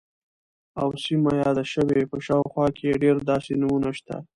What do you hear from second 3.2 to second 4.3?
داسې نومونه شته،